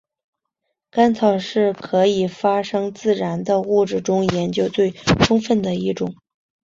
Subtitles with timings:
[0.89, 6.15] 干草是可以发生自燃的物质中研究最充分的一种。